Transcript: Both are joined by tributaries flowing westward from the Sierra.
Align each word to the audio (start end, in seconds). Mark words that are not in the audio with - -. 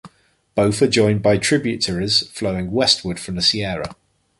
Both 0.55 0.81
are 0.81 0.87
joined 0.87 1.21
by 1.21 1.37
tributaries 1.37 2.25
flowing 2.29 2.71
westward 2.71 3.19
from 3.19 3.35
the 3.35 3.43
Sierra. 3.43 3.95